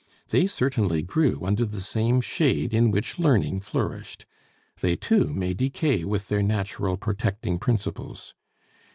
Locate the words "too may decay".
4.95-6.05